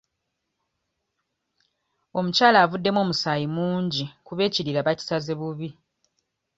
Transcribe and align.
Omukyala 2.17 2.57
avuddemu 2.63 2.99
omusaayi 3.01 3.47
mungi 3.55 4.03
kuba 4.25 4.41
ekirira 4.47 4.85
bakisaze 4.87 5.31
bubi. 5.39 5.69